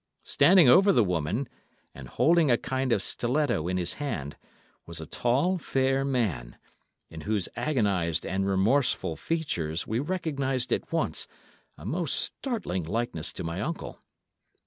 [0.23, 1.47] Standing over the woman,
[1.93, 4.35] and holding a kind of stiletto in his hand,
[4.87, 6.57] was a tall, fair man,
[7.11, 11.27] in whose agonised and remorseful features we recognised at once
[11.77, 13.99] a most startling likeness to my uncle.